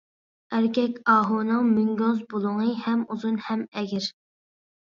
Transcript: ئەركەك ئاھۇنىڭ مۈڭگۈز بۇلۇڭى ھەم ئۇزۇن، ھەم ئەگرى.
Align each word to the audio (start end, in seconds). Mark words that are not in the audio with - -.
ئەركەك 0.59 0.95
ئاھۇنىڭ 1.15 1.69
مۈڭگۈز 1.75 2.23
بۇلۇڭى 2.33 2.73
ھەم 2.87 3.07
ئۇزۇن، 3.09 3.39
ھەم 3.51 3.63
ئەگرى. 3.83 4.09